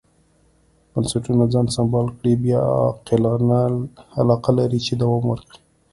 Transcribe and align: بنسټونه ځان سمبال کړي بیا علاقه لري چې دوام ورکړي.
بنسټونه 0.91 1.43
ځان 1.53 1.67
سمبال 1.75 2.07
کړي 2.17 2.33
بیا 2.43 2.61
علاقه 4.21 4.51
لري 4.59 4.79
چې 4.85 4.93
دوام 5.01 5.23
ورکړي. 5.29 5.59